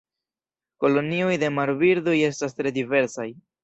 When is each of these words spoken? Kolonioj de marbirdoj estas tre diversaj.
Kolonioj 0.85 1.37
de 1.45 1.53
marbirdoj 1.59 2.19
estas 2.35 2.61
tre 2.61 2.77
diversaj. 2.83 3.33